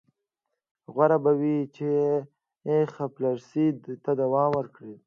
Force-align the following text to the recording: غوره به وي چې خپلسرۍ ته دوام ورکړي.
غوره 0.93 1.17
به 1.23 1.31
وي 1.39 1.57
چې 1.75 1.89
خپلسرۍ 2.93 3.67
ته 4.03 4.11
دوام 4.21 4.49
ورکړي. 4.57 4.95